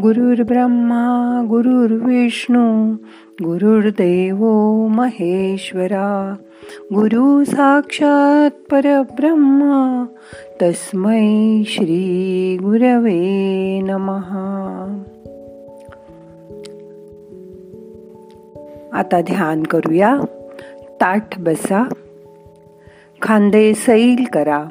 [0.00, 2.92] गुरुर्ब्रह्मा गुरुर्विष्णू
[3.42, 4.44] गुरुर्देव
[4.88, 6.36] महेश्वरा.
[6.94, 10.04] गुरु साक्षात परब्रह्मा
[10.62, 15.02] तस्मै श्री गुरवे नमहा
[18.92, 20.20] आता ध्यान करूया.
[21.00, 21.88] ताठ बसा.
[23.22, 24.64] खांदे सैल करा.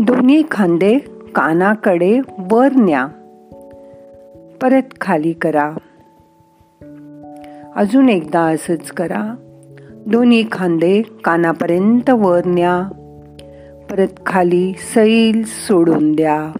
[0.00, 0.98] दोन्ही खांदे
[1.34, 2.20] कानाकडे
[2.50, 3.08] वर न्या.
[4.62, 5.74] परत खाली करा.
[7.76, 9.34] अजून एकदा असंच करा.
[10.06, 12.88] दोन्ही खांदे कानापर्यंत वर न्या.
[13.90, 16.52] परत खाली सैल सोडून द्या.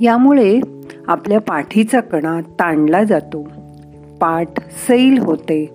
[0.00, 0.60] यामुळे
[1.06, 3.48] आपल्या पाठीचा कणा ताणला जातो.
[4.20, 5.74] पाठ सैल होते.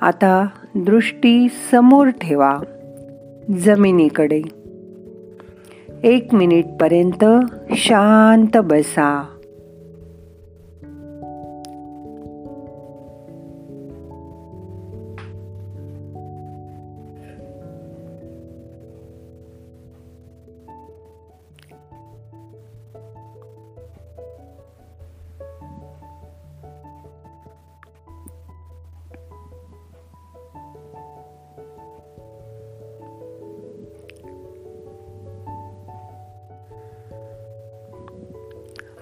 [0.00, 2.58] आता दृष्टी समोर ठेवा.
[3.58, 4.42] जमिनीकडे.
[6.06, 6.34] एक
[6.80, 7.24] पर्यंत
[7.76, 9.35] शांत बसा.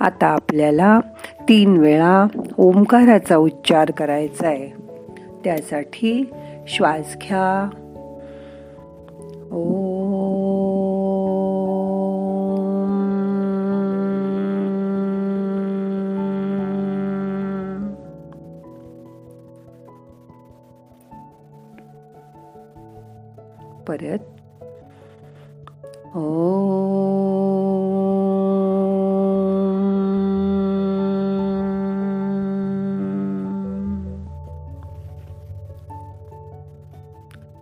[0.04, 1.00] आता आपल्याला
[1.48, 2.26] तीन वेळा
[2.58, 4.70] ओंकाराचा उच्चार करायचा आहे.
[5.44, 6.30] त्यासाठी
[6.68, 7.70] श्वास घ्या.
[9.52, 9.94] ओ
[23.88, 24.33] परत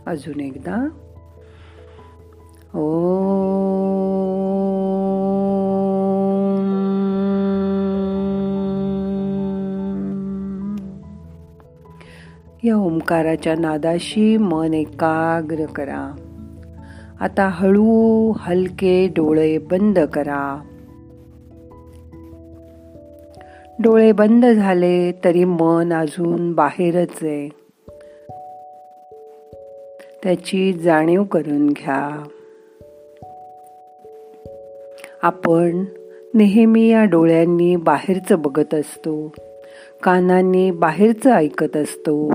[0.07, 0.89] अजून एकदा.
[2.75, 3.03] ओ.
[12.65, 16.17] या ओंकाराच्या नादाशी मन एकाग्र करा.
[17.21, 20.61] आता हळू हलके डोळे बंद करा.
[23.79, 27.62] डोळे बंद झाले तरी मन अजून बाहेरच आहे.
[30.23, 32.23] त्याची जाणीव करून घ्या.
[35.23, 35.85] आपण
[36.35, 39.33] नेहमी या डोळ्यांनी बाहेरचं बघत असतो
[40.03, 42.33] कानांनी बाहेरचं ऐकत असतो.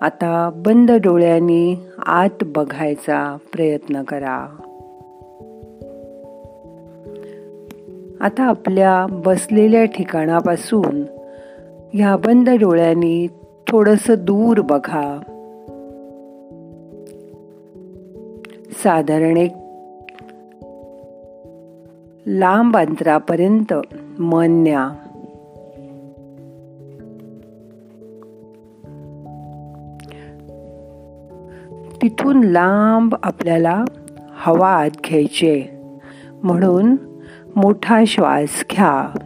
[0.00, 1.76] आता बंद डोळ्यांनी
[2.06, 4.56] आत बघायचा प्रयत्न करा.
[8.20, 11.02] आता आपल्या बसलेल्या ठिकाणापासून
[11.94, 13.26] ह्या बंद डोळ्यांनी
[13.68, 15.20] थोडंसं दूर बघा.
[18.72, 19.52] साधारण एक
[22.26, 23.74] लांब अंतरापर्यंत
[24.18, 24.90] मन न्या.
[32.02, 33.84] तिथून लांब आपल्याला
[34.30, 35.80] हवा आत घ्यायचे
[36.42, 36.96] म्हणून
[37.56, 39.18] मोठा श्वास घ्या.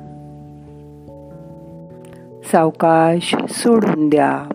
[2.53, 4.54] सावकाश सोडून द्या.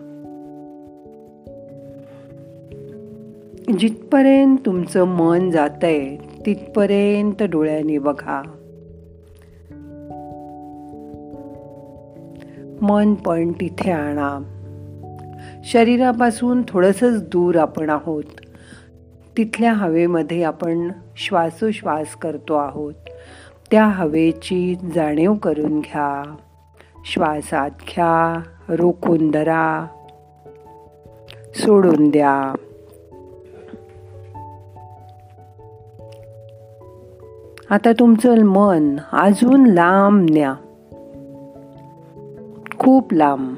[3.72, 6.16] जिथपर्यंत तुमचं मन जातंय
[6.46, 8.42] तिथपर्यंत डोळ्यांनी बघा.
[12.82, 14.38] मन पण तिथे आणा.
[15.64, 18.24] शरीरापासून थोडंसंच दूर आपण आहोत.
[19.36, 22.94] तिथल्या हवेमध्ये आपण श्वासोश्वास करतो आहोत.
[23.70, 26.36] त्या हवेची जाणीव करून घ्या.
[27.04, 29.86] श्वासात घ्या रोखून धरा.
[31.54, 32.54] सोडून द्या.
[37.70, 40.54] आता तुमचं मन अजून लांब न्या.
[42.78, 43.54] खूप लांब.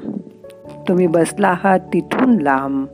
[0.87, 2.85] तुम्ही बसला आहात तिथून लांब.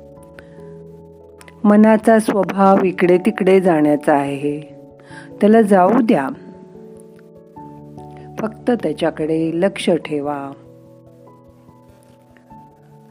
[1.63, 4.62] मनाचा स्वभाव इकडे तिकडे जाण्याचा आहे.
[5.42, 6.30] त्याला जाऊ द्या.
[8.39, 10.51] फक्त त्याच्याकडे लक्ष ठेवा.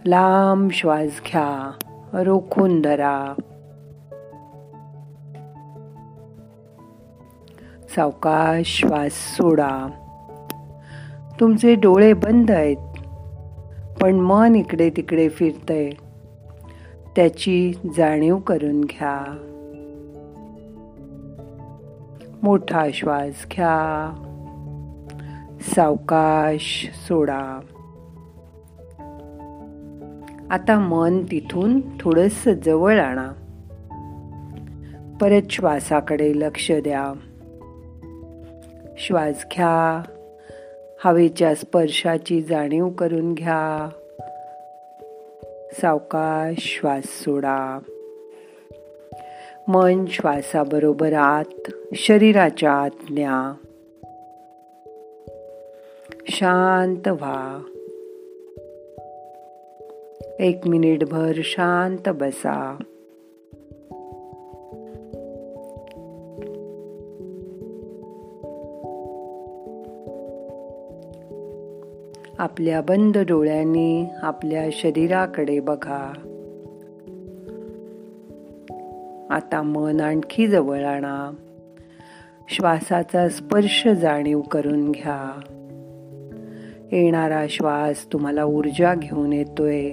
[0.06, 1.72] लांब श्वास घ्या.
[2.12, 3.34] रोखून धरा.
[7.98, 9.90] सावकाश श्वास सोडा.
[11.40, 12.76] तुमचे डोळे बंद आहेत
[14.00, 15.90] पण मन इकडे तिकडे फिरतंय.
[17.16, 19.24] त्याची जाणीव करून घ्या.
[22.42, 24.12] मोठा श्वास घ्या.
[25.60, 27.60] सावकाश सोडा.
[30.50, 33.28] आता मन तिथून थोडस जवळ आणा.
[35.20, 37.12] परत श्वासाकडे लक्ष द्या.
[38.98, 40.02] श्वास घ्या.
[41.04, 43.88] हवेच्या स्पर्शाची जाणीव करून घ्या.
[45.72, 47.78] सावकाश श्वास सोडा.
[49.68, 53.54] मन श्वासाबरोबर आत शरीराच्या आत न्या
[56.28, 57.58] शांत व्हा.
[60.38, 62.82] एक मिनिटभर शांत बसा.
[72.38, 76.12] आपल्या बंद डोळ्यांनी आपल्या शरीराकडे बघा.
[79.30, 81.34] आता मन आणखी जवळ आणा.
[82.48, 85.40] श्वासाचा स्पर्श जाणीव करून घ्या.
[86.92, 89.90] येणारा श्वास तुम्हाला ऊर्जा घेऊन येतोय.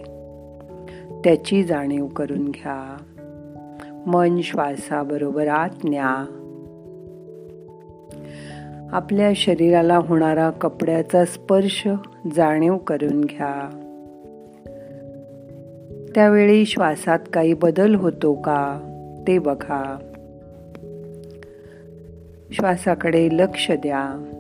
[1.24, 2.98] त्याची जाणीव करून घ्या.
[4.08, 6.26] मन श्वासाबरोबर आत न्या.
[8.92, 11.88] आपल्या शरीराला होणारा कपड्याचा स्पर्श
[12.36, 13.82] जाणीव करून घ्या.
[16.16, 18.80] त्यावेळी श्वासात काही बदल होतो का
[19.28, 19.98] ते बघा.
[22.52, 24.32] श्वासाकडे लक्ष द्या.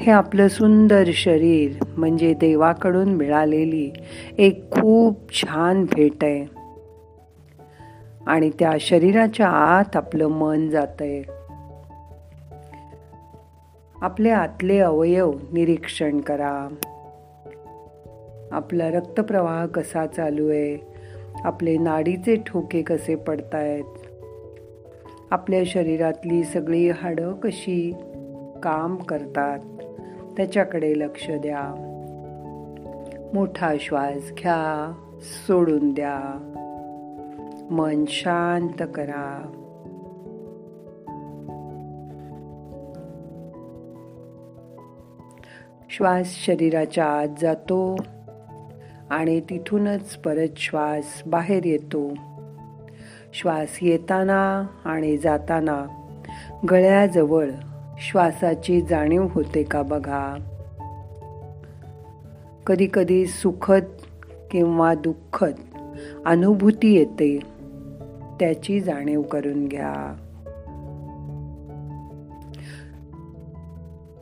[0.00, 3.90] हे आपलं सुंदर शरीर म्हणजे देवाकडून मिळालेली
[4.38, 6.46] एक खूप छान भेट आहे.
[8.26, 11.22] आणि त्या शरीराच्या आत आपलं मन जातंय.
[14.00, 16.68] आपले आतले अवयव निरीक्षण करा.
[18.52, 20.78] आपला रक्तप्रवाह कसा चालू आहे?
[21.44, 23.84] आपले नाडीचे ठोके कसे पडतायत?
[25.30, 27.92] आपल्या शरीरातली सगळी हाडं कशी
[28.62, 29.58] काम करतात?
[30.36, 31.82] त्याच्याकडे लक्ष द्या.
[33.34, 36.20] मोठा श्वास घ्या सोडून द्या.
[37.70, 39.52] मन शांत करा.
[45.90, 47.96] श्वास शरीराच्या आत जातो
[49.10, 52.14] आणि तिथूनच परत श्वास बाहेर येतो.
[53.34, 55.86] श्वास येताना आणि जाताना
[56.70, 57.50] गळ्याजवळ
[57.98, 60.36] श्वासाची जाणीव होते का बघा?
[62.66, 63.84] कधी कधी सुखद
[64.50, 65.52] किंवा दुःखद
[66.26, 67.38] अनुभूती येते.
[68.40, 70.25] त्याची जाणीव करून घ्या.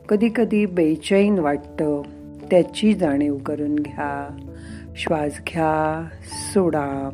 [0.09, 2.01] कधीकधी बेचैन वाटतं.
[2.51, 4.37] त्याची जाणीव करून घ्या.
[4.95, 6.07] श्वास घ्या.
[6.23, 7.09] सोडा.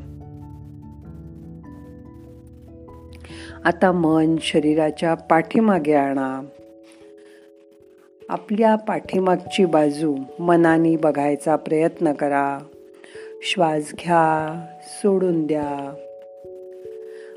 [3.66, 6.42] आता मन शरीराच्या पाठीमागे आणा.
[8.30, 12.60] आपल्या पाठीमागची बाजू मनाने बघायचा प्रयत्न करा.
[13.42, 14.66] श्वास घ्या.
[14.84, 15.94] सोडून द्या.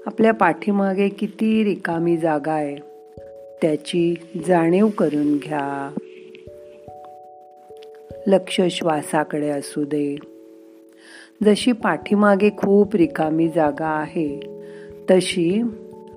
[0.07, 2.94] आपल्या पाठीमागे किती रिकामी जागा आहे.
[3.65, 4.15] त्याची
[4.49, 5.95] जाणीव करून घ्या.
[8.27, 10.17] लक्ष श्वासाकडे असू दे.
[11.45, 14.41] जशी पाठीमागे खूप रिकामी जागा आहे
[15.11, 15.63] तशी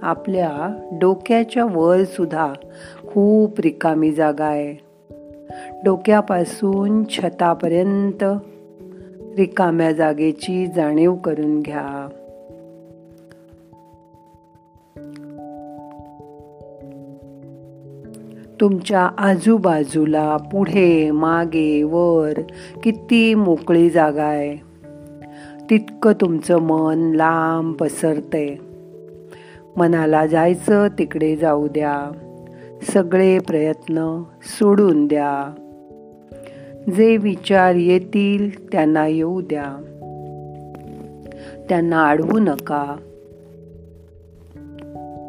[0.01, 2.53] आपल्या डोक्याच्या वर सुद्धा
[3.07, 4.75] खूप रिकामी जागा आहे.
[5.83, 8.23] डोक्यापासून छतापर्यंत
[9.37, 12.09] रिकाम्या जागेची जाणीव करून घ्या.
[18.61, 22.33] तुमच्या आजूबाजूला पुढे मागे वर
[22.83, 24.57] किती मोकळी जागा आहे.
[25.69, 28.55] तितकं तुमचं मन लांब पसरतंय.
[29.77, 32.11] मनाला जायचं तिकडे जाऊ द्या.
[32.93, 35.53] सगळे प्रयत्न सोडून द्या.
[36.95, 39.81] जे विचार येतील त्यांना येऊ द्या.
[41.69, 42.95] त्यांना अडवू नका.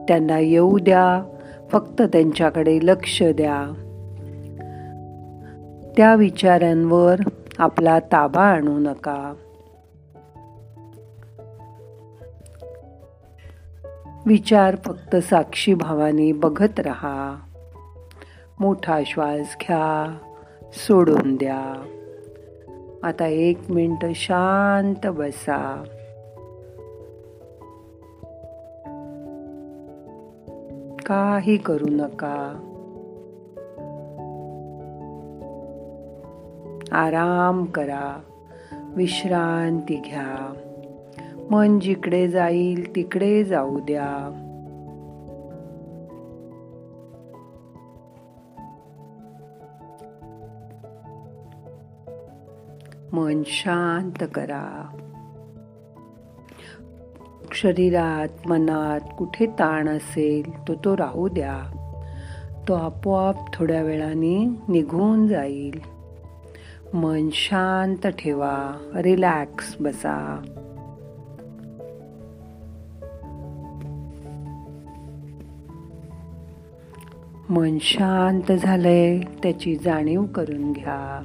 [0.09, 1.23] त्यांना येऊ द्या.
[1.73, 3.85] फक्त त्यांच्याकडे लक्ष द्या.
[5.97, 7.21] त्या विचारांवर
[7.59, 9.35] आपला ताबा आणू नका.
[14.27, 17.37] विचार फक्त साक्षी भावाने बघत राहा.
[18.61, 20.19] मोठा श्वास घ्या
[20.73, 21.83] सोडून द्या.
[23.03, 25.85] आता एक मिनटं शांत बसा.
[31.09, 32.65] काही करू नका.
[36.93, 38.21] आराम करा.
[38.97, 40.53] विश्रांती घ्या.
[41.51, 44.45] मन जिकडे जाईल तिकडे जाऊ द्या.
[53.13, 54.97] मन शांत करा.
[57.63, 61.63] शरीरात मनात कुठे ताण असेल तो तो राहू द्या.
[62.69, 65.81] तो आपोआप थोड्या वेळाने निघून जाईल.
[66.95, 70.43] मन शांत ठेवा रिलॅक्स बसा.
[77.51, 81.23] मन शांत झालंय त्याची जाणीव करून घ्या.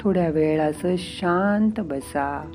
[0.00, 2.50] थोड्या वेळ असं शांत बसा.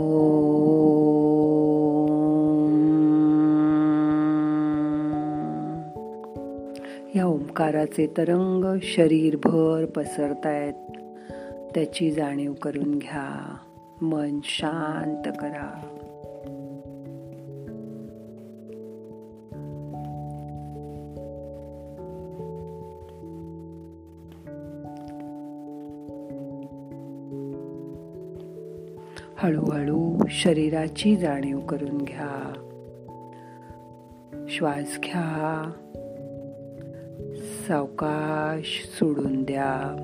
[7.14, 10.74] या ओंकाराचे तरंग शरीरभर पसरतायत.
[11.74, 13.56] त्याची जाणीव करून घ्या.
[14.02, 15.95] मन शांत करा.
[29.38, 32.52] हळूहळू शरीराची जाणीव करून घ्या.
[34.48, 35.72] श्वास घ्या.
[37.68, 40.02] सावकाश सोडून द्या.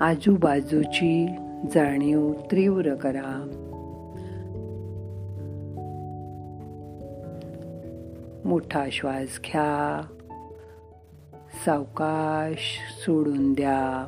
[0.00, 1.26] आजूबाजूची
[1.74, 3.48] जाणीव तीव्र करा.
[8.44, 10.00] मोठा श्वास घ्या.
[11.64, 14.06] सावकाश सोडून द्या.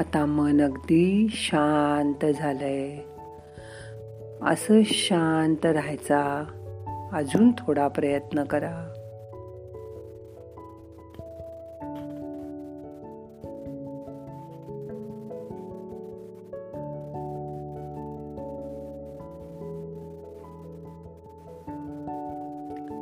[0.00, 2.98] आता मन अगदी शांत झालंय.
[4.42, 6.44] असं शांत राहायचा
[7.12, 8.92] अजून थोडा प्रयत्न करा.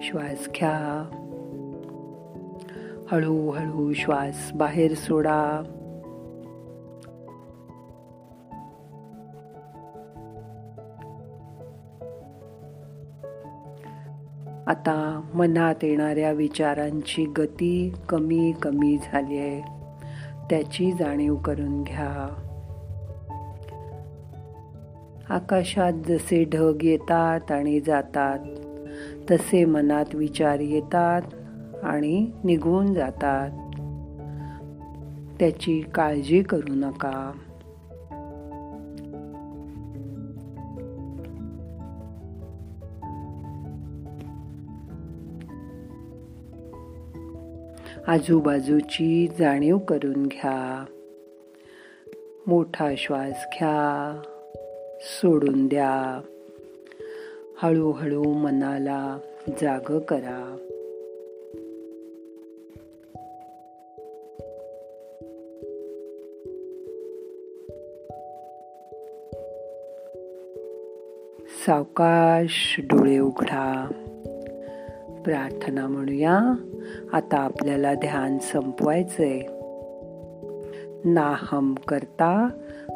[0.03, 1.09] श्वास घ्या.
[3.11, 5.63] हळूहळू श्वास बाहेर सोडा.
[14.69, 19.61] आता मनात येणाऱ्या विचारांची गती कमी कमी झाली आहे.
[20.51, 22.35] त्याची जाणीव करून घ्या.
[25.29, 28.39] आकाशात जसे ढग येतात आणि जातात
[29.31, 31.23] तसे मनात विचार येतात
[31.83, 33.51] आणि निघून जातात.
[35.39, 37.33] त्याची काळजी करू नका.
[48.09, 50.85] आजूबाजूची जाणीव करून घ्या.
[52.47, 54.23] मोठा श्वास घ्या.
[55.01, 56.21] सोडून द्या.
[57.63, 60.57] हळूहळू मनाला जाग करा.
[71.67, 73.89] सावकाश डोळे उघडा.
[75.29, 76.55] प्रार्थना म्हणूया.
[77.13, 79.41] आता आपल्याला ध्यान संपवायचंय.
[81.05, 82.49] नाहम करता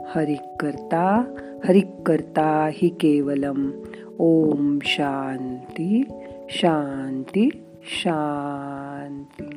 [0.06, 1.34] हरिक करता
[1.64, 3.70] हरिक करता हि केवलम.
[4.18, 6.02] ओम शांती
[6.48, 7.48] शांती
[7.82, 9.51] शांती.